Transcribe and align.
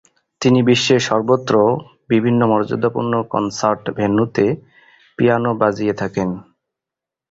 তিনি 0.41 0.59
বিশ্বের 0.63 1.01
সর্বত্র 1.09 1.53
বিভিন্ন 2.09 2.41
মর্যাদাপূর্ণ 2.51 3.13
কনসার্ট 3.33 3.83
ভেন্যুতে 3.97 4.45
পিয়ানো 5.19 5.51
বাজিয়ে 5.61 5.93
থাকেন। 5.93 6.29